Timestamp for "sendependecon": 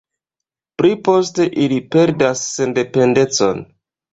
2.57-3.63